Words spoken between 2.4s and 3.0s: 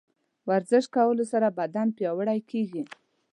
کیږي.